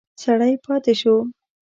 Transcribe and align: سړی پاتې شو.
سړی 0.23 0.53
پاتې 0.65 0.93
شو. 1.01 1.15